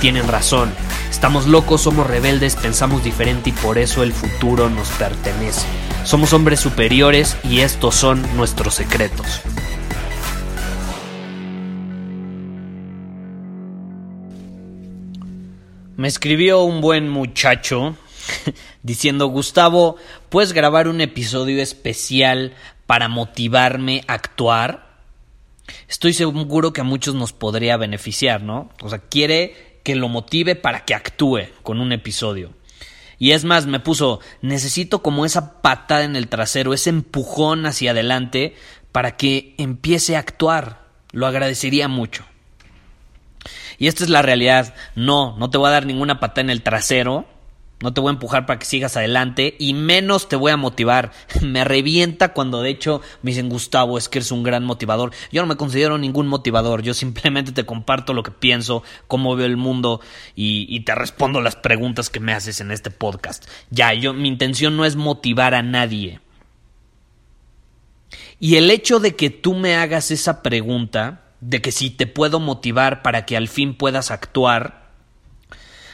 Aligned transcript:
tienen 0.00 0.26
razón. 0.26 0.72
Estamos 1.10 1.46
locos, 1.46 1.82
somos 1.82 2.06
rebeldes, 2.06 2.56
pensamos 2.56 3.04
diferente 3.04 3.50
y 3.50 3.52
por 3.52 3.76
eso 3.76 4.02
el 4.02 4.12
futuro 4.12 4.70
nos 4.70 4.88
pertenece. 4.92 5.66
Somos 6.04 6.32
hombres 6.32 6.58
superiores 6.58 7.36
y 7.44 7.60
estos 7.60 7.94
son 7.94 8.24
nuestros 8.36 8.74
secretos. 8.74 9.42
Me 15.96 16.08
escribió 16.08 16.62
un 16.62 16.80
buen 16.80 17.10
muchacho 17.10 17.94
diciendo, 18.82 19.26
Gustavo, 19.26 19.96
¿puedes 20.30 20.54
grabar 20.54 20.88
un 20.88 21.02
episodio 21.02 21.62
especial 21.62 22.54
para 22.86 23.08
motivarme 23.08 24.02
a 24.08 24.14
actuar? 24.14 24.88
Estoy 25.88 26.14
seguro 26.14 26.72
que 26.72 26.80
a 26.80 26.84
muchos 26.84 27.14
nos 27.14 27.34
podría 27.34 27.76
beneficiar, 27.76 28.42
¿no? 28.42 28.70
O 28.80 28.88
sea, 28.88 28.98
quiere 28.98 29.69
que 29.82 29.94
lo 29.94 30.08
motive 30.08 30.56
para 30.56 30.84
que 30.84 30.94
actúe 30.94 31.48
con 31.62 31.80
un 31.80 31.92
episodio. 31.92 32.52
Y 33.18 33.32
es 33.32 33.44
más, 33.44 33.66
me 33.66 33.80
puso, 33.80 34.20
necesito 34.40 35.02
como 35.02 35.26
esa 35.26 35.60
patada 35.60 36.04
en 36.04 36.16
el 36.16 36.28
trasero, 36.28 36.72
ese 36.72 36.88
empujón 36.90 37.66
hacia 37.66 37.90
adelante 37.90 38.56
para 38.92 39.16
que 39.16 39.54
empiece 39.58 40.16
a 40.16 40.20
actuar. 40.20 40.86
Lo 41.12 41.26
agradecería 41.26 41.86
mucho. 41.86 42.24
Y 43.78 43.88
esta 43.88 44.04
es 44.04 44.10
la 44.10 44.22
realidad. 44.22 44.74
No, 44.94 45.36
no 45.38 45.50
te 45.50 45.58
voy 45.58 45.68
a 45.68 45.72
dar 45.72 45.86
ninguna 45.86 46.18
patada 46.20 46.42
en 46.42 46.50
el 46.50 46.62
trasero. 46.62 47.26
No 47.82 47.94
te 47.94 48.00
voy 48.02 48.10
a 48.10 48.12
empujar 48.12 48.44
para 48.44 48.58
que 48.58 48.66
sigas 48.66 48.98
adelante 48.98 49.56
y 49.58 49.72
menos 49.72 50.28
te 50.28 50.36
voy 50.36 50.52
a 50.52 50.58
motivar. 50.58 51.12
Me 51.40 51.64
revienta 51.64 52.34
cuando 52.34 52.60
de 52.60 52.70
hecho 52.70 53.00
me 53.22 53.30
dicen 53.30 53.48
Gustavo, 53.48 53.96
es 53.96 54.08
que 54.08 54.18
eres 54.18 54.32
un 54.32 54.42
gran 54.42 54.64
motivador. 54.64 55.12
Yo 55.32 55.40
no 55.40 55.48
me 55.48 55.56
considero 55.56 55.96
ningún 55.96 56.26
motivador, 56.26 56.82
yo 56.82 56.92
simplemente 56.92 57.52
te 57.52 57.64
comparto 57.64 58.12
lo 58.12 58.22
que 58.22 58.30
pienso, 58.30 58.82
cómo 59.08 59.34
veo 59.34 59.46
el 59.46 59.56
mundo 59.56 60.00
y, 60.34 60.66
y 60.68 60.80
te 60.80 60.94
respondo 60.94 61.40
las 61.40 61.56
preguntas 61.56 62.10
que 62.10 62.20
me 62.20 62.34
haces 62.34 62.60
en 62.60 62.70
este 62.70 62.90
podcast. 62.90 63.46
Ya, 63.70 63.94
yo 63.94 64.12
mi 64.12 64.28
intención 64.28 64.76
no 64.76 64.84
es 64.84 64.96
motivar 64.96 65.54
a 65.54 65.62
nadie. 65.62 66.20
Y 68.38 68.56
el 68.56 68.70
hecho 68.70 69.00
de 69.00 69.16
que 69.16 69.30
tú 69.30 69.54
me 69.54 69.76
hagas 69.76 70.10
esa 70.10 70.42
pregunta 70.42 71.22
de 71.40 71.62
que 71.62 71.72
si 71.72 71.90
te 71.90 72.06
puedo 72.06 72.40
motivar 72.40 73.02
para 73.02 73.24
que 73.24 73.36
al 73.36 73.48
fin 73.48 73.74
puedas 73.74 74.10
actuar, 74.10 74.79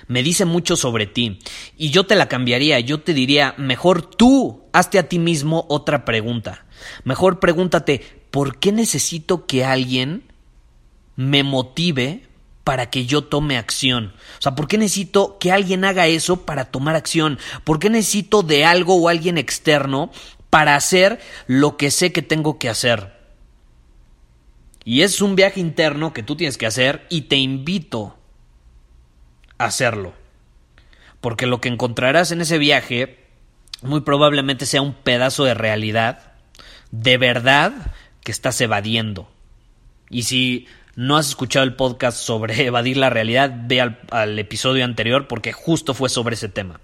me 0.09 0.23
dice 0.23 0.45
mucho 0.45 0.77
sobre 0.77 1.07
ti. 1.07 1.39
Y 1.77 1.91
yo 1.91 2.07
te 2.07 2.15
la 2.15 2.29
cambiaría, 2.29 2.81
yo 2.81 3.01
te 3.01 3.15
diría, 3.15 3.55
mejor 3.59 4.03
tú 4.03 4.63
hazte 4.73 4.99
a 4.99 5.09
ti 5.09 5.19
mismo 5.19 5.67
otra 5.69 6.05
pregunta. 6.05 6.67
Mejor 7.05 7.41
pregúntate, 7.41 8.03
¿por 8.31 8.59
qué 8.59 8.73
necesito 8.73 9.47
que 9.47 9.65
alguien 9.65 10.25
me 11.17 11.43
motive 11.43 12.27
para 12.65 12.91
que 12.91 13.07
yo 13.07 13.25
tome 13.25 13.57
acción? 13.57 14.13
O 14.39 14.43
sea, 14.43 14.55
¿por 14.55 14.69
qué 14.69 14.79
necesito 14.79 15.39
que 15.39 15.53
alguien 15.53 15.85
haga 15.85 16.07
eso 16.07 16.45
para 16.45 16.67
tomar 16.67 16.97
acción? 16.97 17.39
¿Por 17.65 17.79
qué 17.79 17.91
necesito 17.91 18.43
de 18.43 18.65
algo 18.65 18.97
o 18.97 19.09
alguien 19.09 19.39
externo 19.39 20.11
para 20.51 20.77
hacer 20.77 21.21
lo 21.47 21.77
que 21.77 21.91
sé 21.91 22.13
que 22.13 22.23
tengo 22.23 22.59
que 22.59 22.69
hacer? 22.69 23.17
Y 24.85 25.03
es 25.03 25.21
un 25.21 25.35
viaje 25.35 25.59
interno 25.59 26.13
que 26.13 26.23
tú 26.23 26.37
tienes 26.37 26.57
que 26.57 26.67
hacer 26.67 27.07
y 27.09 27.23
te 27.23 27.37
invito 27.37 28.16
hacerlo. 29.59 30.15
Porque 31.21 31.47
lo 31.47 31.61
que 31.61 31.69
encontrarás 31.69 32.31
en 32.31 32.41
ese 32.41 32.59
viaje 32.59 33.19
muy 33.83 34.01
probablemente 34.01 34.67
sea 34.67 34.83
un 34.83 34.95
pedazo 34.95 35.45
de 35.45 35.55
realidad, 35.55 36.33
de 36.91 37.19
verdad, 37.19 37.93
que 38.23 38.33
estás 38.33 38.61
evadiendo. 38.61 39.29
Y 40.09 40.25
si 40.25 40.67
no 40.95 41.17
has 41.17 41.29
escuchado 41.29 41.65
el 41.65 41.75
podcast 41.75 42.19
sobre 42.19 42.65
evadir 42.67 42.97
la 42.97 43.11
realidad, 43.11 43.53
ve 43.65 43.81
al, 43.81 44.39
episodio 44.39 44.85
anterior 44.85 45.29
porque 45.29 45.53
justo 45.53 45.95
fue 45.95 46.09
sobre 46.09 46.35
ese 46.35 46.49
tema. 46.49 46.81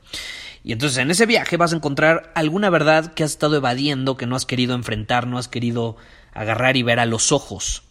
Y 0.64 0.72
entonces 0.72 0.98
en 0.98 1.10
ese 1.10 1.26
viaje 1.26 1.56
vas 1.56 1.72
a 1.72 1.76
encontrar 1.76 2.30
alguna 2.36 2.70
verdad 2.70 3.14
que 3.14 3.24
has 3.24 3.32
estado 3.32 3.56
evadiendo, 3.56 4.16
que 4.16 4.26
no 4.26 4.36
has 4.36 4.46
querido 4.46 4.74
enfrentar, 4.74 5.26
no 5.26 5.38
has 5.38 5.48
querido 5.48 5.96
agarrar 6.32 6.76
y 6.76 6.84
ver 6.84 7.00
a 7.00 7.06
los 7.06 7.32
ojos 7.32 7.82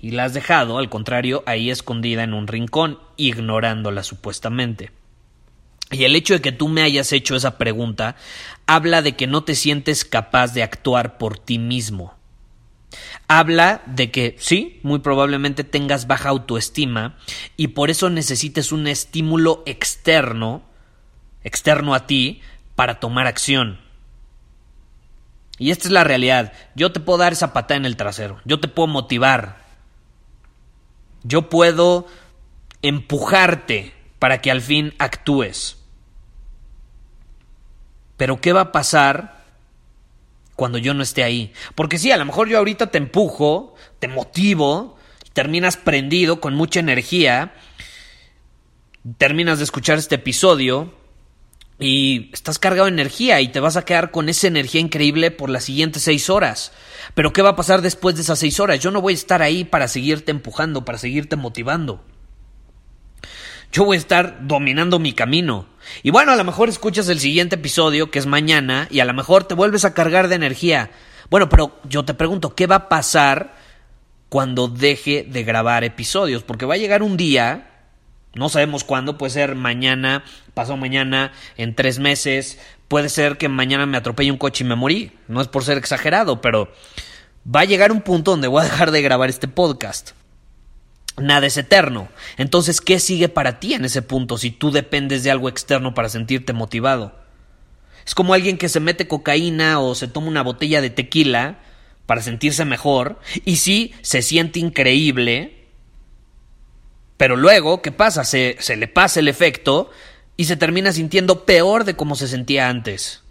y 0.00 0.12
la 0.12 0.24
has 0.24 0.34
dejado, 0.34 0.78
al 0.78 0.88
contrario, 0.88 1.42
ahí 1.46 1.70
escondida 1.70 2.22
en 2.22 2.34
un 2.34 2.46
rincón, 2.46 2.98
ignorándola 3.16 4.02
supuestamente. 4.02 4.90
Y 5.90 6.04
el 6.04 6.16
hecho 6.16 6.34
de 6.34 6.40
que 6.40 6.52
tú 6.52 6.68
me 6.68 6.82
hayas 6.82 7.12
hecho 7.12 7.36
esa 7.36 7.58
pregunta 7.58 8.16
habla 8.66 9.02
de 9.02 9.16
que 9.16 9.26
no 9.26 9.44
te 9.44 9.54
sientes 9.54 10.04
capaz 10.04 10.54
de 10.54 10.62
actuar 10.62 11.18
por 11.18 11.38
ti 11.38 11.58
mismo. 11.58 12.14
Habla 13.28 13.82
de 13.86 14.10
que 14.10 14.36
sí, 14.38 14.80
muy 14.82 15.00
probablemente 15.00 15.64
tengas 15.64 16.06
baja 16.06 16.28
autoestima 16.30 17.16
y 17.56 17.68
por 17.68 17.90
eso 17.90 18.10
necesites 18.10 18.72
un 18.72 18.86
estímulo 18.86 19.62
externo, 19.66 20.62
externo 21.42 21.94
a 21.94 22.06
ti, 22.06 22.40
para 22.74 23.00
tomar 23.00 23.26
acción. 23.26 23.78
Y 25.58 25.70
esta 25.70 25.88
es 25.88 25.92
la 25.92 26.04
realidad. 26.04 26.52
Yo 26.74 26.92
te 26.92 27.00
puedo 27.00 27.18
dar 27.18 27.32
esa 27.32 27.52
patada 27.52 27.76
en 27.76 27.84
el 27.84 27.96
trasero. 27.96 28.40
Yo 28.44 28.60
te 28.60 28.68
puedo 28.68 28.88
motivar. 28.88 29.63
Yo 31.24 31.48
puedo 31.48 32.06
empujarte 32.82 33.92
para 34.18 34.40
que 34.40 34.50
al 34.50 34.62
fin 34.62 34.94
actúes. 34.98 35.78
Pero 38.16 38.40
¿qué 38.40 38.52
va 38.52 38.60
a 38.60 38.72
pasar 38.72 39.44
cuando 40.54 40.78
yo 40.78 40.94
no 40.94 41.02
esté 41.02 41.24
ahí? 41.24 41.52
Porque 41.74 41.98
sí, 41.98 42.12
a 42.12 42.16
lo 42.16 42.24
mejor 42.24 42.48
yo 42.48 42.58
ahorita 42.58 42.90
te 42.90 42.98
empujo, 42.98 43.74
te 43.98 44.06
motivo, 44.06 44.96
terminas 45.32 45.76
prendido 45.76 46.40
con 46.40 46.54
mucha 46.54 46.78
energía, 46.78 47.54
terminas 49.18 49.58
de 49.58 49.64
escuchar 49.64 49.98
este 49.98 50.14
episodio 50.14 50.94
y 51.78 52.30
estás 52.32 52.58
cargado 52.58 52.86
de 52.86 52.92
energía 52.92 53.40
y 53.40 53.48
te 53.48 53.60
vas 53.60 53.76
a 53.76 53.84
quedar 53.84 54.10
con 54.10 54.28
esa 54.28 54.46
energía 54.46 54.80
increíble 54.80 55.30
por 55.30 55.50
las 55.50 55.64
siguientes 55.64 56.02
seis 56.02 56.30
horas. 56.30 56.72
Pero 57.14 57.32
¿qué 57.32 57.42
va 57.42 57.50
a 57.50 57.56
pasar 57.56 57.82
después 57.82 58.14
de 58.14 58.22
esas 58.22 58.38
seis 58.38 58.60
horas? 58.60 58.78
Yo 58.78 58.90
no 58.90 59.00
voy 59.00 59.12
a 59.12 59.16
estar 59.16 59.42
ahí 59.42 59.64
para 59.64 59.88
seguirte 59.88 60.30
empujando, 60.30 60.84
para 60.84 60.98
seguirte 60.98 61.36
motivando. 61.36 62.04
Yo 63.72 63.84
voy 63.84 63.96
a 63.96 64.00
estar 64.00 64.46
dominando 64.46 65.00
mi 65.00 65.14
camino. 65.14 65.66
Y 66.04 66.10
bueno, 66.10 66.30
a 66.30 66.36
lo 66.36 66.44
mejor 66.44 66.68
escuchas 66.68 67.08
el 67.08 67.18
siguiente 67.18 67.56
episodio, 67.56 68.10
que 68.10 68.20
es 68.20 68.26
mañana, 68.26 68.86
y 68.90 69.00
a 69.00 69.04
lo 69.04 69.12
mejor 69.14 69.44
te 69.44 69.54
vuelves 69.54 69.84
a 69.84 69.94
cargar 69.94 70.28
de 70.28 70.36
energía. 70.36 70.92
Bueno, 71.28 71.48
pero 71.48 71.80
yo 71.88 72.04
te 72.04 72.14
pregunto, 72.14 72.54
¿qué 72.54 72.68
va 72.68 72.76
a 72.76 72.88
pasar 72.88 73.56
cuando 74.28 74.68
deje 74.68 75.26
de 75.28 75.42
grabar 75.42 75.82
episodios? 75.82 76.44
Porque 76.44 76.66
va 76.66 76.74
a 76.74 76.78
llegar 76.78 77.02
un 77.02 77.16
día 77.16 77.73
no 78.34 78.48
sabemos 78.48 78.84
cuándo, 78.84 79.16
puede 79.18 79.30
ser 79.30 79.54
mañana, 79.54 80.24
pasado 80.54 80.76
mañana, 80.76 81.32
en 81.56 81.74
tres 81.74 81.98
meses, 81.98 82.58
puede 82.88 83.08
ser 83.08 83.38
que 83.38 83.48
mañana 83.48 83.86
me 83.86 83.96
atropelle 83.96 84.30
un 84.30 84.38
coche 84.38 84.64
y 84.64 84.66
me 84.66 84.74
morí. 84.74 85.12
No 85.28 85.40
es 85.40 85.48
por 85.48 85.64
ser 85.64 85.78
exagerado, 85.78 86.40
pero 86.40 86.72
va 87.44 87.60
a 87.60 87.64
llegar 87.64 87.92
un 87.92 88.02
punto 88.02 88.32
donde 88.32 88.48
voy 88.48 88.60
a 88.60 88.64
dejar 88.64 88.90
de 88.90 89.02
grabar 89.02 89.28
este 89.28 89.48
podcast. 89.48 90.12
Nada 91.16 91.46
es 91.46 91.56
eterno. 91.56 92.08
Entonces, 92.38 92.80
¿qué 92.80 92.98
sigue 92.98 93.28
para 93.28 93.60
ti 93.60 93.74
en 93.74 93.84
ese 93.84 94.02
punto 94.02 94.36
si 94.36 94.50
tú 94.50 94.72
dependes 94.72 95.22
de 95.22 95.30
algo 95.30 95.48
externo 95.48 95.94
para 95.94 96.08
sentirte 96.08 96.52
motivado? 96.52 97.14
Es 98.04 98.14
como 98.14 98.34
alguien 98.34 98.58
que 98.58 98.68
se 98.68 98.80
mete 98.80 99.06
cocaína 99.06 99.80
o 99.80 99.94
se 99.94 100.08
toma 100.08 100.26
una 100.26 100.42
botella 100.42 100.80
de 100.80 100.90
tequila 100.90 101.60
para 102.06 102.20
sentirse 102.20 102.64
mejor 102.64 103.18
y 103.44 103.56
sí, 103.56 103.94
se 104.02 104.22
siente 104.22 104.58
increíble, 104.58 105.63
pero 107.16 107.36
luego, 107.36 107.82
¿qué 107.82 107.92
pasa? 107.92 108.24
Se, 108.24 108.56
se 108.60 108.76
le 108.76 108.88
pasa 108.88 109.20
el 109.20 109.28
efecto 109.28 109.90
y 110.36 110.44
se 110.44 110.56
termina 110.56 110.92
sintiendo 110.92 111.44
peor 111.44 111.84
de 111.84 111.94
como 111.96 112.16
se 112.16 112.28
sentía 112.28 112.68
antes. 112.68 113.22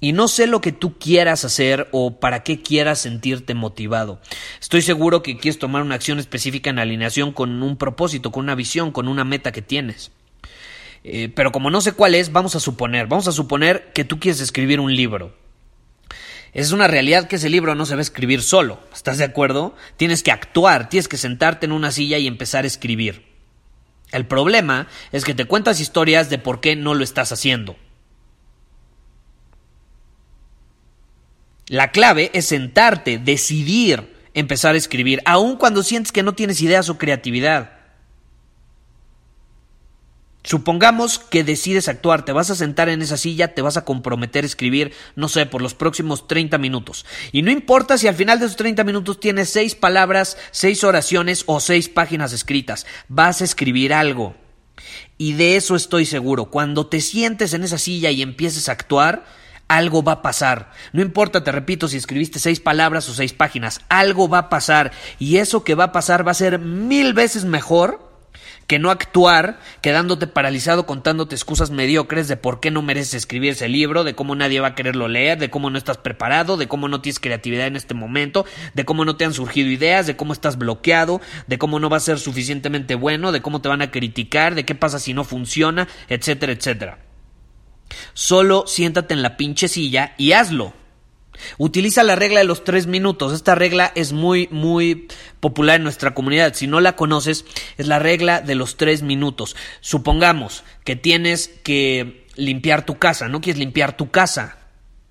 Y 0.00 0.12
no 0.12 0.26
sé 0.26 0.48
lo 0.48 0.60
que 0.60 0.72
tú 0.72 0.98
quieras 0.98 1.44
hacer 1.44 1.88
o 1.92 2.18
para 2.18 2.42
qué 2.42 2.60
quieras 2.60 2.98
sentirte 2.98 3.54
motivado. 3.54 4.20
Estoy 4.60 4.82
seguro 4.82 5.22
que 5.22 5.36
quieres 5.36 5.60
tomar 5.60 5.82
una 5.82 5.94
acción 5.94 6.18
específica 6.18 6.70
en 6.70 6.80
alineación 6.80 7.32
con 7.32 7.62
un 7.62 7.76
propósito, 7.76 8.32
con 8.32 8.42
una 8.42 8.56
visión, 8.56 8.90
con 8.90 9.06
una 9.06 9.24
meta 9.24 9.52
que 9.52 9.62
tienes. 9.62 10.10
Eh, 11.04 11.30
pero 11.34 11.52
como 11.52 11.70
no 11.70 11.80
sé 11.80 11.92
cuál 11.92 12.16
es, 12.16 12.32
vamos 12.32 12.56
a 12.56 12.60
suponer, 12.60 13.06
vamos 13.06 13.28
a 13.28 13.32
suponer 13.32 13.92
que 13.92 14.04
tú 14.04 14.18
quieres 14.18 14.40
escribir 14.40 14.80
un 14.80 14.94
libro. 14.94 15.36
Es 16.52 16.72
una 16.72 16.86
realidad 16.86 17.28
que 17.28 17.36
ese 17.36 17.48
libro 17.48 17.74
no 17.74 17.86
se 17.86 17.94
va 17.94 18.00
a 18.00 18.02
escribir 18.02 18.42
solo, 18.42 18.78
¿estás 18.92 19.16
de 19.18 19.24
acuerdo? 19.24 19.74
Tienes 19.96 20.22
que 20.22 20.30
actuar, 20.30 20.90
tienes 20.90 21.08
que 21.08 21.16
sentarte 21.16 21.64
en 21.64 21.72
una 21.72 21.90
silla 21.90 22.18
y 22.18 22.26
empezar 22.26 22.64
a 22.64 22.66
escribir. 22.66 23.24
El 24.10 24.26
problema 24.26 24.86
es 25.12 25.24
que 25.24 25.34
te 25.34 25.46
cuentas 25.46 25.80
historias 25.80 26.28
de 26.28 26.38
por 26.38 26.60
qué 26.60 26.76
no 26.76 26.92
lo 26.92 27.02
estás 27.02 27.32
haciendo. 27.32 27.76
La 31.68 31.90
clave 31.90 32.30
es 32.34 32.46
sentarte, 32.46 33.16
decidir 33.16 34.14
empezar 34.34 34.74
a 34.74 34.78
escribir, 34.78 35.22
aun 35.24 35.56
cuando 35.56 35.82
sientes 35.82 36.12
que 36.12 36.22
no 36.22 36.34
tienes 36.34 36.60
ideas 36.60 36.90
o 36.90 36.98
creatividad. 36.98 37.81
Supongamos 40.44 41.20
que 41.20 41.44
decides 41.44 41.86
actuar, 41.86 42.24
te 42.24 42.32
vas 42.32 42.50
a 42.50 42.56
sentar 42.56 42.88
en 42.88 43.00
esa 43.00 43.16
silla, 43.16 43.54
te 43.54 43.62
vas 43.62 43.76
a 43.76 43.84
comprometer 43.84 44.42
a 44.42 44.46
escribir, 44.46 44.92
no 45.14 45.28
sé, 45.28 45.46
por 45.46 45.62
los 45.62 45.74
próximos 45.74 46.26
30 46.26 46.58
minutos. 46.58 47.06
Y 47.30 47.42
no 47.42 47.52
importa 47.52 47.96
si 47.96 48.08
al 48.08 48.16
final 48.16 48.40
de 48.40 48.46
esos 48.46 48.56
30 48.56 48.82
minutos 48.82 49.20
tienes 49.20 49.50
seis 49.50 49.76
palabras, 49.76 50.36
seis 50.50 50.82
oraciones 50.82 51.44
o 51.46 51.60
seis 51.60 51.88
páginas 51.88 52.32
escritas, 52.32 52.86
vas 53.08 53.40
a 53.40 53.44
escribir 53.44 53.94
algo. 53.94 54.34
Y 55.16 55.34
de 55.34 55.54
eso 55.54 55.76
estoy 55.76 56.06
seguro, 56.06 56.46
cuando 56.46 56.88
te 56.88 57.00
sientes 57.00 57.54
en 57.54 57.62
esa 57.62 57.78
silla 57.78 58.10
y 58.10 58.20
empieces 58.20 58.68
a 58.68 58.72
actuar, 58.72 59.24
algo 59.68 60.02
va 60.02 60.12
a 60.12 60.22
pasar. 60.22 60.72
No 60.92 61.02
importa, 61.02 61.44
te 61.44 61.52
repito, 61.52 61.86
si 61.86 61.96
escribiste 61.96 62.40
seis 62.40 62.58
palabras 62.58 63.08
o 63.08 63.14
seis 63.14 63.32
páginas, 63.32 63.80
algo 63.88 64.28
va 64.28 64.38
a 64.38 64.48
pasar. 64.48 64.90
Y 65.20 65.36
eso 65.36 65.62
que 65.62 65.76
va 65.76 65.84
a 65.84 65.92
pasar 65.92 66.26
va 66.26 66.32
a 66.32 66.34
ser 66.34 66.58
mil 66.58 67.14
veces 67.14 67.44
mejor 67.44 68.11
que 68.72 68.78
no 68.78 68.90
actuar 68.90 69.58
quedándote 69.82 70.26
paralizado 70.26 70.86
contándote 70.86 71.34
excusas 71.34 71.70
mediocres 71.70 72.26
de 72.26 72.38
por 72.38 72.58
qué 72.58 72.70
no 72.70 72.80
mereces 72.80 73.12
escribir 73.12 73.50
ese 73.50 73.68
libro, 73.68 74.02
de 74.02 74.14
cómo 74.14 74.34
nadie 74.34 74.60
va 74.60 74.68
a 74.68 74.74
quererlo 74.74 75.08
leer, 75.08 75.38
de 75.38 75.50
cómo 75.50 75.68
no 75.68 75.76
estás 75.76 75.98
preparado, 75.98 76.56
de 76.56 76.68
cómo 76.68 76.88
no 76.88 77.02
tienes 77.02 77.20
creatividad 77.20 77.66
en 77.66 77.76
este 77.76 77.92
momento, 77.92 78.46
de 78.72 78.86
cómo 78.86 79.04
no 79.04 79.16
te 79.16 79.26
han 79.26 79.34
surgido 79.34 79.68
ideas, 79.68 80.06
de 80.06 80.16
cómo 80.16 80.32
estás 80.32 80.56
bloqueado, 80.56 81.20
de 81.46 81.58
cómo 81.58 81.80
no 81.80 81.90
va 81.90 81.98
a 81.98 82.00
ser 82.00 82.18
suficientemente 82.18 82.94
bueno, 82.94 83.30
de 83.30 83.42
cómo 83.42 83.60
te 83.60 83.68
van 83.68 83.82
a 83.82 83.90
criticar, 83.90 84.54
de 84.54 84.64
qué 84.64 84.74
pasa 84.74 84.98
si 84.98 85.12
no 85.12 85.24
funciona, 85.24 85.86
etcétera, 86.08 86.52
etcétera. 86.52 86.98
Solo 88.14 88.64
siéntate 88.66 89.12
en 89.12 89.20
la 89.20 89.36
pinche 89.36 89.68
silla 89.68 90.14
y 90.16 90.32
hazlo. 90.32 90.72
Utiliza 91.58 92.02
la 92.02 92.16
regla 92.16 92.40
de 92.40 92.46
los 92.46 92.64
tres 92.64 92.86
minutos. 92.86 93.32
Esta 93.32 93.54
regla 93.54 93.92
es 93.94 94.12
muy, 94.12 94.48
muy 94.50 95.08
popular 95.40 95.76
en 95.76 95.84
nuestra 95.84 96.14
comunidad. 96.14 96.54
Si 96.54 96.66
no 96.66 96.80
la 96.80 96.96
conoces, 96.96 97.44
es 97.78 97.86
la 97.86 97.98
regla 97.98 98.40
de 98.40 98.54
los 98.54 98.76
tres 98.76 99.02
minutos. 99.02 99.56
Supongamos 99.80 100.64
que 100.84 100.96
tienes 100.96 101.48
que 101.48 102.26
limpiar 102.36 102.86
tu 102.86 102.98
casa. 102.98 103.28
No 103.28 103.40
quieres 103.40 103.58
limpiar 103.58 103.96
tu 103.96 104.10
casa. 104.10 104.58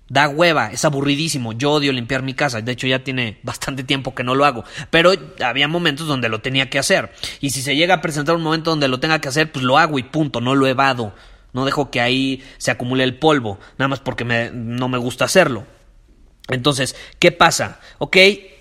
Da 0.08 0.28
hueva, 0.28 0.70
es 0.70 0.84
aburridísimo. 0.84 1.54
Yo 1.54 1.72
odio 1.72 1.90
limpiar 1.90 2.22
mi 2.22 2.34
casa. 2.34 2.60
De 2.60 2.72
hecho, 2.72 2.86
ya 2.86 3.02
tiene 3.02 3.38
bastante 3.42 3.82
tiempo 3.82 4.14
que 4.14 4.24
no 4.24 4.34
lo 4.34 4.44
hago. 4.44 4.64
Pero 4.90 5.12
había 5.42 5.68
momentos 5.68 6.06
donde 6.06 6.28
lo 6.28 6.40
tenía 6.40 6.68
que 6.68 6.78
hacer. 6.78 7.12
Y 7.40 7.50
si 7.50 7.62
se 7.62 7.76
llega 7.76 7.94
a 7.94 8.00
presentar 8.02 8.36
un 8.36 8.42
momento 8.42 8.70
donde 8.70 8.88
lo 8.88 9.00
tenga 9.00 9.20
que 9.20 9.28
hacer, 9.28 9.50
pues 9.50 9.64
lo 9.64 9.78
hago 9.78 9.98
y 9.98 10.02
punto. 10.02 10.40
No 10.40 10.54
lo 10.54 10.66
evado. 10.66 11.14
No 11.54 11.64
dejo 11.64 11.90
que 11.90 12.00
ahí 12.00 12.42
se 12.58 12.70
acumule 12.70 13.04
el 13.04 13.18
polvo. 13.18 13.58
Nada 13.78 13.88
más 13.88 14.00
porque 14.00 14.50
no 14.52 14.88
me 14.88 14.98
gusta 14.98 15.24
hacerlo. 15.24 15.66
Entonces, 16.52 16.96
¿qué 17.18 17.32
pasa? 17.32 17.80
Ok, 17.98 18.16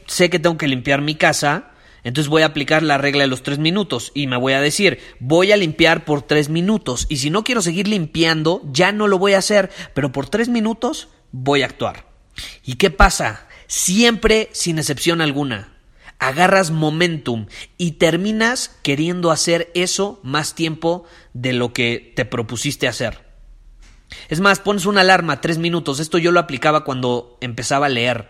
sé 0.08 0.30
que 0.30 0.40
tengo 0.40 0.58
que 0.58 0.68
limpiar 0.68 1.02
mi 1.02 1.16
casa, 1.16 1.72
entonces 2.04 2.30
voy 2.30 2.42
a 2.42 2.48
aplicar 2.48 2.84
la 2.84 2.98
regla 2.98 3.22
de 3.22 3.28
los 3.28 3.44
tres 3.44 3.60
minutos 3.60 4.12
y 4.14 4.28
me 4.28 4.38
voy 4.38 4.54
a 4.54 4.62
decir, 4.62 5.00
voy 5.20 5.52
a 5.52 5.58
limpiar 5.58 6.04
por 6.06 6.24
tres 6.24 6.50
minutos 6.50 7.06
y 7.10 7.18
si 7.18 7.30
no 7.30 7.44
quiero 7.44 7.62
seguir 7.62 7.88
limpiando, 7.88 8.62
ya 8.72 8.92
no 8.92 9.08
lo 9.08 9.20
voy 9.20 9.34
a 9.34 9.40
hacer, 9.40 9.70
pero 9.94 10.12
por 10.12 10.30
tres 10.30 10.50
minutos 10.50 11.10
voy 11.32 11.62
a 11.62 11.66
actuar. 11.66 12.06
¿Y 12.64 12.76
qué 12.76 12.90
pasa? 12.90 13.48
Siempre, 13.68 14.50
sin 14.52 14.80
excepción 14.80 15.22
alguna, 15.22 15.78
agarras 16.20 16.72
momentum 16.72 17.48
y 17.78 17.94
terminas 17.94 18.78
queriendo 18.84 19.32
hacer 19.32 19.72
eso 19.76 20.20
más 20.24 20.56
tiempo 20.56 21.06
de 21.34 21.54
lo 21.54 21.74
que 21.74 22.14
te 22.16 22.26
propusiste 22.26 22.88
hacer. 22.88 23.31
Es 24.30 24.40
más, 24.40 24.60
pones 24.60 24.86
una 24.86 25.02
alarma, 25.02 25.42
tres 25.42 25.58
minutos. 25.58 26.00
Esto 26.00 26.18
yo 26.18 26.32
lo 26.32 26.40
aplicaba 26.40 26.84
cuando 26.84 27.38
empezaba 27.42 27.88
a 27.88 27.90
leer. 27.90 28.30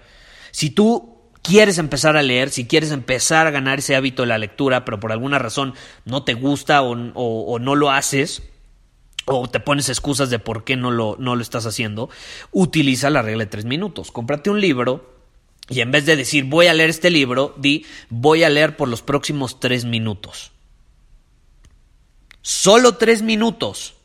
Si 0.51 0.69
tú 0.69 1.21
quieres 1.41 1.77
empezar 1.77 2.17
a 2.17 2.23
leer, 2.23 2.49
si 2.49 2.65
quieres 2.65 2.91
empezar 2.91 3.47
a 3.47 3.51
ganar 3.51 3.79
ese 3.79 3.95
hábito 3.95 4.23
de 4.23 4.27
la 4.27 4.37
lectura, 4.37 4.85
pero 4.85 4.99
por 4.99 5.11
alguna 5.11 5.39
razón 5.39 5.73
no 6.05 6.23
te 6.23 6.33
gusta 6.33 6.81
o, 6.81 7.59
no 7.59 7.75
lo 7.75 7.91
haces, 7.91 8.43
o 9.25 9.47
te 9.49 9.59
pones 9.59 9.89
excusas 9.89 10.29
de 10.29 10.39
por 10.39 10.63
qué 10.63 10.75
no 10.75 10.91
lo, 10.91 11.15
no 11.19 11.35
lo 11.35 11.41
estás 11.41 11.65
haciendo, 11.65 12.09
utiliza 12.51 13.09
la 13.09 13.21
regla 13.21 13.45
de 13.45 13.49
tres 13.49 13.65
minutos. 13.65 14.11
Cómprate 14.11 14.49
un 14.49 14.61
libro 14.61 15.15
y 15.69 15.81
en 15.81 15.91
vez 15.91 16.05
de 16.05 16.15
decir 16.15 16.45
voy 16.45 16.67
a 16.67 16.73
leer 16.73 16.89
este 16.89 17.09
libro, 17.09 17.55
di 17.57 17.85
voy 18.09 18.43
a 18.43 18.49
leer 18.49 18.75
por 18.75 18.89
los 18.89 19.01
próximos 19.01 19.59
tres 19.59 19.85
minutos. 19.85 20.51
Solo 22.41 22.97
tres 22.97 23.21
minutos. 23.21 23.95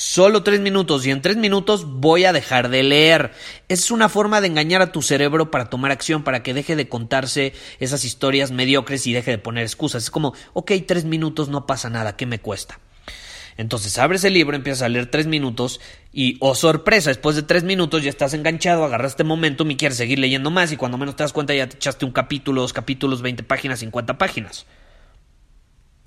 Solo 0.00 0.44
tres 0.44 0.60
minutos 0.60 1.04
y 1.04 1.10
en 1.10 1.22
tres 1.22 1.36
minutos 1.36 1.84
voy 1.84 2.24
a 2.24 2.32
dejar 2.32 2.68
de 2.68 2.84
leer. 2.84 3.32
Es 3.66 3.90
una 3.90 4.08
forma 4.08 4.40
de 4.40 4.46
engañar 4.46 4.80
a 4.80 4.92
tu 4.92 5.02
cerebro 5.02 5.50
para 5.50 5.70
tomar 5.70 5.90
acción, 5.90 6.22
para 6.22 6.44
que 6.44 6.54
deje 6.54 6.76
de 6.76 6.88
contarse 6.88 7.52
esas 7.80 8.04
historias 8.04 8.52
mediocres 8.52 9.08
y 9.08 9.12
deje 9.12 9.32
de 9.32 9.38
poner 9.38 9.64
excusas. 9.64 10.04
Es 10.04 10.12
como, 10.12 10.34
ok, 10.52 10.70
tres 10.86 11.04
minutos 11.04 11.48
no 11.48 11.66
pasa 11.66 11.90
nada, 11.90 12.14
¿qué 12.14 12.26
me 12.26 12.38
cuesta? 12.38 12.78
Entonces 13.56 13.98
abres 13.98 14.22
el 14.22 14.34
libro, 14.34 14.54
empiezas 14.54 14.82
a 14.82 14.88
leer 14.88 15.10
tres 15.10 15.26
minutos 15.26 15.80
y, 16.12 16.36
oh 16.38 16.54
sorpresa, 16.54 17.10
después 17.10 17.34
de 17.34 17.42
tres 17.42 17.64
minutos 17.64 18.04
ya 18.04 18.10
estás 18.10 18.34
enganchado, 18.34 18.84
agarraste 18.84 19.24
momentum 19.24 19.68
y 19.72 19.76
quieres 19.76 19.98
seguir 19.98 20.20
leyendo 20.20 20.52
más 20.52 20.70
y 20.70 20.76
cuando 20.76 20.96
menos 20.96 21.16
te 21.16 21.24
das 21.24 21.32
cuenta 21.32 21.54
ya 21.54 21.68
te 21.68 21.74
echaste 21.74 22.04
un 22.04 22.12
capítulo, 22.12 22.60
dos 22.60 22.72
capítulos, 22.72 23.20
20 23.20 23.42
páginas, 23.42 23.80
50 23.80 24.16
páginas. 24.16 24.64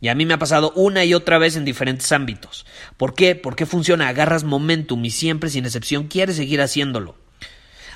Y 0.01 0.07
a 0.07 0.15
mí 0.15 0.25
me 0.25 0.33
ha 0.33 0.39
pasado 0.39 0.73
una 0.75 1.05
y 1.05 1.13
otra 1.13 1.37
vez 1.37 1.55
en 1.55 1.63
diferentes 1.63 2.11
ámbitos. 2.11 2.65
¿Por 2.97 3.13
qué? 3.13 3.35
Porque 3.35 3.67
funciona, 3.67 4.07
agarras 4.07 4.43
momentum 4.43 5.05
y 5.05 5.11
siempre 5.11 5.51
sin 5.51 5.65
excepción 5.65 6.07
quieres 6.07 6.37
seguir 6.37 6.59
haciéndolo. 6.59 7.15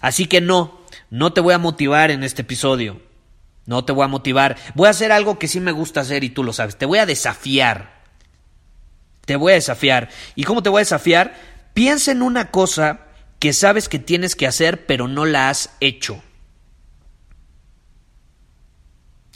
Así 0.02 0.28
que 0.28 0.40
no, 0.40 0.80
no 1.10 1.34
te 1.34 1.42
voy 1.42 1.56
a 1.56 1.58
motivar 1.58 2.12
en 2.12 2.24
este 2.24 2.44
episodio. 2.44 3.02
No 3.66 3.86
te 3.86 3.92
voy 3.92 4.06
a 4.06 4.08
motivar. 4.08 4.56
Voy 4.76 4.86
a 4.86 4.92
hacer 4.92 5.12
algo 5.12 5.40
que 5.40 5.48
sí 5.48 5.60
me 5.60 5.72
gusta 5.72 6.02
hacer 6.02 6.24
y 6.24 6.30
tú 6.30 6.44
lo 6.44 6.54
sabes. 6.54 6.78
Te 6.78 6.86
voy 6.86 7.00
a 7.00 7.08
desafiar. 7.08 8.04
Te 9.26 9.36
voy 9.36 9.54
a 9.54 9.56
desafiar. 9.56 10.10
¿Y 10.36 10.44
cómo 10.44 10.62
te 10.62 10.70
voy 10.70 10.80
a 10.80 10.82
desafiar? 10.82 11.34
Piensa 11.74 12.12
en 12.12 12.22
una 12.22 12.52
cosa 12.52 13.00
que 13.40 13.52
sabes 13.52 13.90
que 13.90 13.98
tienes 13.98 14.36
que 14.36 14.46
hacer 14.46 14.86
pero 14.86 15.08
no 15.08 15.26
la 15.26 15.50
has 15.50 15.72
hecho. 15.80 16.22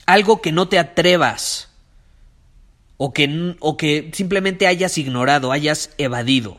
Algo 0.06 0.40
que 0.40 0.52
no 0.52 0.68
te 0.68 0.78
atrevas 0.78 1.69
o 3.01 3.13
que, 3.13 3.56
o 3.62 3.77
que 3.77 4.12
simplemente 4.13 4.68
hayas 4.68 4.98
ignorado, 4.98 5.53
hayas 5.53 5.91
evadido. 5.98 6.58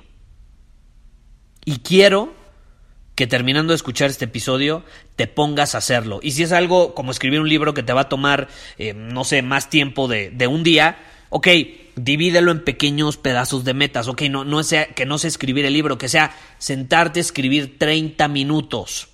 Y 1.67 1.81
quiero 1.81 2.33
que 3.15 3.27
terminando 3.27 3.73
de 3.73 3.77
escuchar 3.77 4.09
este 4.09 4.25
episodio 4.25 4.83
te 5.17 5.27
pongas 5.27 5.75
a 5.75 5.79
hacerlo. 5.79 6.19
Y 6.23 6.31
si 6.31 6.43
es 6.43 6.53
algo 6.53 6.95
como 6.95 7.11
escribir 7.11 7.43
un 7.43 7.49
libro 7.51 7.75
que 7.75 7.83
te 7.83 7.93
va 7.93 8.03
a 8.03 8.09
tomar, 8.09 8.49
eh, 8.79 8.95
no 8.95 9.25
sé, 9.25 9.43
más 9.43 9.69
tiempo 9.69 10.09
de, 10.09 10.31
de, 10.31 10.47
un 10.47 10.63
día, 10.65 10.97
ok, 11.29 11.49
divídelo 11.97 12.53
en 12.53 12.65
pequeños 12.65 13.19
pedazos 13.19 13.63
de 13.65 13.75
metas, 13.75 14.09
ok, 14.09 14.23
no, 14.23 14.47
no 14.47 14.63
sea, 14.63 14.87
que 14.95 15.05
no 15.05 15.19
sea 15.19 15.29
escribir 15.29 15.67
el 15.67 15.75
libro, 15.75 15.99
que 15.99 16.09
sea 16.09 16.35
sentarte 16.57 17.21
a 17.21 17.23
escribir 17.23 17.79
30 17.79 18.29
minutos. 18.29 19.09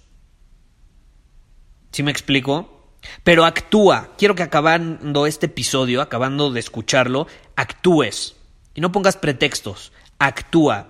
¿Sí 1.90 2.04
me 2.04 2.12
explico? 2.12 2.75
Pero 3.24 3.44
actúa. 3.44 4.14
Quiero 4.18 4.34
que 4.34 4.42
acabando 4.42 5.26
este 5.26 5.46
episodio, 5.46 6.00
acabando 6.00 6.50
de 6.50 6.60
escucharlo, 6.60 7.26
actúes. 7.56 8.36
Y 8.74 8.80
no 8.80 8.92
pongas 8.92 9.16
pretextos. 9.16 9.92
Actúa. 10.18 10.88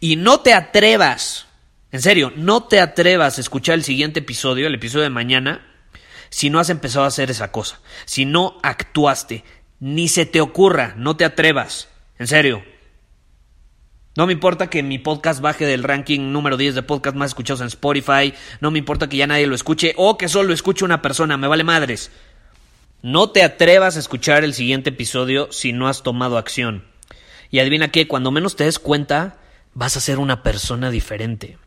Y 0.00 0.16
no 0.16 0.40
te 0.40 0.52
atrevas. 0.52 1.46
En 1.92 2.02
serio, 2.02 2.32
no 2.36 2.64
te 2.64 2.80
atrevas 2.80 3.38
a 3.38 3.40
escuchar 3.40 3.74
el 3.76 3.84
siguiente 3.84 4.20
episodio, 4.20 4.66
el 4.66 4.74
episodio 4.74 5.04
de 5.04 5.10
mañana, 5.10 5.64
si 6.28 6.50
no 6.50 6.58
has 6.58 6.70
empezado 6.70 7.04
a 7.04 7.08
hacer 7.08 7.30
esa 7.30 7.52
cosa. 7.52 7.80
Si 8.04 8.24
no 8.24 8.58
actuaste. 8.62 9.44
Ni 9.78 10.08
se 10.08 10.26
te 10.26 10.40
ocurra. 10.40 10.94
No 10.96 11.16
te 11.16 11.24
atrevas. 11.24 11.88
En 12.18 12.26
serio. 12.26 12.64
No 14.16 14.26
me 14.26 14.32
importa 14.32 14.70
que 14.70 14.84
mi 14.84 14.98
podcast 14.98 15.40
baje 15.40 15.66
del 15.66 15.82
ranking 15.82 16.30
número 16.30 16.56
10 16.56 16.76
de 16.76 16.82
podcast 16.84 17.16
más 17.16 17.30
escuchados 17.30 17.60
en 17.62 17.66
Spotify. 17.66 18.32
No 18.60 18.70
me 18.70 18.78
importa 18.78 19.08
que 19.08 19.16
ya 19.16 19.26
nadie 19.26 19.48
lo 19.48 19.56
escuche 19.56 19.92
o 19.96 20.16
que 20.16 20.28
solo 20.28 20.54
escuche 20.54 20.84
una 20.84 21.02
persona. 21.02 21.36
Me 21.36 21.48
vale 21.48 21.64
madres. 21.64 22.12
No 23.02 23.30
te 23.30 23.42
atrevas 23.42 23.96
a 23.96 23.98
escuchar 23.98 24.44
el 24.44 24.54
siguiente 24.54 24.90
episodio 24.90 25.50
si 25.50 25.72
no 25.72 25.88
has 25.88 26.04
tomado 26.04 26.38
acción. 26.38 26.84
Y 27.50 27.58
adivina 27.58 27.90
qué, 27.90 28.06
cuando 28.06 28.30
menos 28.30 28.54
te 28.54 28.64
des 28.64 28.78
cuenta, 28.78 29.38
vas 29.74 29.96
a 29.96 30.00
ser 30.00 30.20
una 30.20 30.44
persona 30.44 30.90
diferente. 30.90 31.58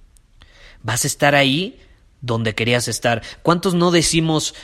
Vas 0.83 1.03
a 1.03 1.07
estar 1.07 1.35
ahí 1.35 1.81
donde 2.21 2.55
querías 2.55 2.87
estar. 2.87 3.23
¿Cuántos 3.43 3.73
no 3.73 3.91
decimos, 3.91 4.55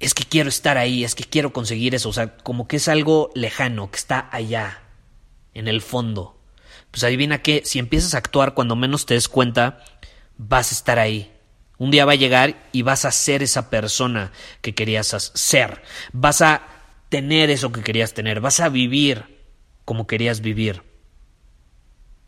es 0.00 0.12
que 0.12 0.24
quiero 0.24 0.48
estar 0.48 0.76
ahí, 0.76 1.04
es 1.04 1.14
que 1.14 1.24
quiero 1.24 1.52
conseguir 1.52 1.94
eso? 1.94 2.08
O 2.08 2.12
sea, 2.12 2.36
como 2.36 2.66
que 2.66 2.76
es 2.76 2.88
algo 2.88 3.30
lejano, 3.36 3.92
que 3.92 3.96
está 3.96 4.28
allá 4.32 4.82
en 5.54 5.68
el 5.68 5.80
fondo. 5.80 6.35
Pues 6.96 7.04
adivina 7.04 7.42
que 7.42 7.60
si 7.66 7.78
empiezas 7.78 8.14
a 8.14 8.16
actuar 8.16 8.54
cuando 8.54 8.74
menos 8.74 9.04
te 9.04 9.12
des 9.12 9.28
cuenta, 9.28 9.84
vas 10.38 10.72
a 10.72 10.74
estar 10.74 10.98
ahí. 10.98 11.30
Un 11.76 11.90
día 11.90 12.06
va 12.06 12.12
a 12.12 12.14
llegar 12.14 12.70
y 12.72 12.80
vas 12.80 13.04
a 13.04 13.12
ser 13.12 13.42
esa 13.42 13.68
persona 13.68 14.32
que 14.62 14.74
querías 14.74 15.08
ser. 15.34 15.82
Vas 16.14 16.40
a 16.40 16.62
tener 17.10 17.50
eso 17.50 17.70
que 17.70 17.82
querías 17.82 18.14
tener. 18.14 18.40
Vas 18.40 18.60
a 18.60 18.70
vivir 18.70 19.44
como 19.84 20.06
querías 20.06 20.40
vivir. 20.40 20.84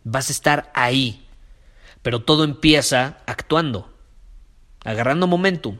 Vas 0.04 0.28
a 0.28 0.32
estar 0.32 0.70
ahí. 0.75 1.26
Pero 2.02 2.20
todo 2.20 2.44
empieza 2.44 3.20
actuando, 3.25 3.90
agarrando 4.84 5.26
momentum. 5.26 5.78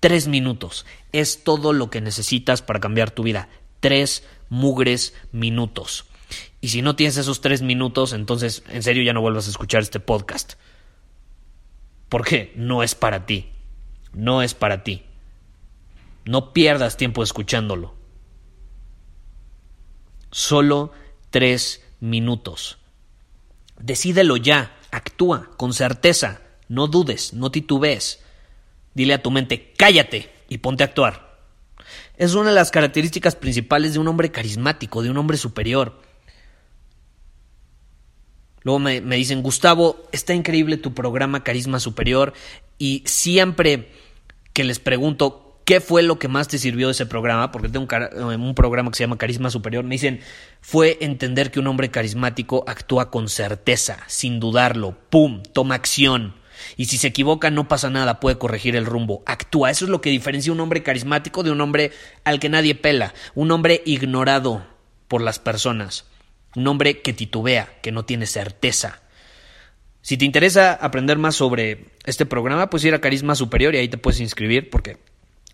Tres 0.00 0.28
minutos. 0.28 0.84
Es 1.12 1.44
todo 1.44 1.72
lo 1.72 1.88
que 1.88 2.02
necesitas 2.02 2.60
para 2.60 2.78
cambiar 2.78 3.10
tu 3.10 3.22
vida. 3.22 3.48
Tres 3.80 4.22
mugres 4.50 5.14
minutos. 5.32 6.04
Y 6.62 6.68
si 6.68 6.80
no 6.80 6.94
tienes 6.94 7.16
esos 7.16 7.40
tres 7.40 7.60
minutos, 7.60 8.12
entonces 8.12 8.62
en 8.68 8.84
serio 8.84 9.02
ya 9.02 9.12
no 9.12 9.20
vuelvas 9.20 9.48
a 9.48 9.50
escuchar 9.50 9.82
este 9.82 9.98
podcast. 9.98 10.52
Porque 12.08 12.52
no 12.54 12.84
es 12.84 12.94
para 12.94 13.26
ti. 13.26 13.50
No 14.12 14.42
es 14.42 14.54
para 14.54 14.84
ti. 14.84 15.02
No 16.24 16.52
pierdas 16.52 16.96
tiempo 16.96 17.24
escuchándolo. 17.24 17.96
Solo 20.30 20.92
tres 21.30 21.84
minutos. 21.98 22.78
Decídelo 23.80 24.36
ya. 24.36 24.78
Actúa 24.92 25.50
con 25.56 25.74
certeza. 25.74 26.42
No 26.68 26.86
dudes, 26.86 27.34
no 27.34 27.50
titubees. 27.50 28.20
Dile 28.94 29.14
a 29.14 29.22
tu 29.22 29.32
mente, 29.32 29.74
cállate 29.76 30.32
y 30.48 30.58
ponte 30.58 30.84
a 30.84 30.86
actuar. 30.86 31.38
Es 32.16 32.34
una 32.34 32.50
de 32.50 32.54
las 32.54 32.70
características 32.70 33.34
principales 33.34 33.94
de 33.94 33.98
un 33.98 34.06
hombre 34.06 34.30
carismático, 34.30 35.02
de 35.02 35.10
un 35.10 35.16
hombre 35.16 35.38
superior. 35.38 36.11
Luego 38.62 38.78
me, 38.78 39.00
dicen, 39.00 39.42
Gustavo, 39.42 40.04
está 40.12 40.34
increíble 40.34 40.76
tu 40.76 40.94
programa 40.94 41.44
Carisma 41.44 41.80
Superior 41.80 42.32
y 42.78 43.02
siempre 43.06 43.88
que 44.52 44.64
les 44.64 44.78
pregunto 44.78 45.60
qué 45.64 45.80
fue 45.80 46.02
lo 46.02 46.18
que 46.18 46.28
más 46.28 46.48
te 46.48 46.58
sirvió 46.58 46.88
de 46.88 46.92
ese 46.92 47.06
programa, 47.06 47.52
porque 47.52 47.68
tengo 47.68 47.86
un, 48.16 48.40
un 48.40 48.54
programa 48.54 48.90
que 48.90 48.96
se 48.96 49.04
llama 49.04 49.18
Carisma 49.18 49.50
Superior, 49.50 49.84
me 49.84 49.94
dicen, 49.94 50.20
fue 50.60 50.98
entender 51.00 51.50
que 51.50 51.60
un 51.60 51.66
hombre 51.66 51.90
carismático 51.90 52.64
actúa 52.66 53.10
con 53.10 53.28
certeza, 53.28 53.98
sin 54.06 54.40
dudarlo, 54.40 54.96
¡pum!, 55.10 55.42
toma 55.52 55.74
acción. 55.76 56.34
Y 56.76 56.86
si 56.86 56.98
se 56.98 57.08
equivoca, 57.08 57.50
no 57.50 57.68
pasa 57.68 57.90
nada, 57.90 58.20
puede 58.20 58.38
corregir 58.38 58.76
el 58.76 58.86
rumbo. 58.86 59.22
Actúa. 59.26 59.70
Eso 59.70 59.84
es 59.84 59.90
lo 59.90 60.00
que 60.00 60.10
diferencia 60.10 60.52
un 60.52 60.60
hombre 60.60 60.82
carismático 60.82 61.42
de 61.42 61.50
un 61.50 61.60
hombre 61.60 61.92
al 62.24 62.38
que 62.38 62.48
nadie 62.48 62.74
pela. 62.74 63.14
Un 63.34 63.50
hombre 63.50 63.82
ignorado 63.84 64.64
por 65.08 65.22
las 65.22 65.38
personas. 65.38 66.06
Un 66.56 66.66
hombre 66.66 67.00
que 67.00 67.12
titubea, 67.12 67.78
que 67.82 67.92
no 67.92 68.04
tiene 68.04 68.26
certeza. 68.26 69.02
Si 70.02 70.16
te 70.16 70.24
interesa 70.24 70.72
aprender 70.72 71.18
más 71.18 71.36
sobre 71.36 71.92
este 72.04 72.26
programa, 72.26 72.68
pues 72.68 72.84
ir 72.84 72.94
a 72.94 73.00
Carisma 73.00 73.34
Superior 73.34 73.74
y 73.74 73.78
ahí 73.78 73.88
te 73.88 73.98
puedes 73.98 74.20
inscribir 74.20 74.68
porque 74.68 74.98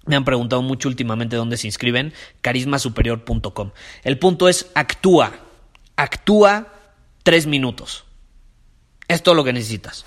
me 0.07 0.17
han 0.17 0.25
preguntado 0.25 0.63
mucho 0.63 0.89
últimamente 0.89 1.37
dónde 1.37 1.59
se 1.59 1.67
inscriben, 1.67 2.15
carismasuperior.com. 2.41 3.73
El 4.05 4.19
punto 4.19 4.49
es 4.49 4.71
actúa, 4.75 5.33
actúa 5.97 6.73
tres 7.23 7.47
minutos. 7.47 8.07
Es 9.07 9.23
todo 9.23 9.35
lo 9.35 9.45
que 9.45 9.53
necesitas. 9.53 10.07